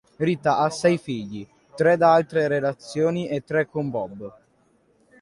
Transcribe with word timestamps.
Rita 0.17 0.57
ha 0.57 0.67
sei 0.71 0.97
figli, 0.97 1.47
tre 1.75 1.95
da 1.95 2.11
altre 2.11 2.47
relazioni 2.47 3.27
e 3.27 3.43
tre 3.43 3.67
con 3.67 3.91
Bob. 3.91 4.33